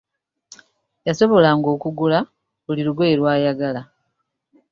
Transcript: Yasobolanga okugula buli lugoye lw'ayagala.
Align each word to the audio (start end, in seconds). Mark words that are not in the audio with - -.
Yasobolanga 1.07 1.67
okugula 1.75 2.19
buli 2.65 2.81
lugoye 2.87 3.13
lw'ayagala. 3.19 3.81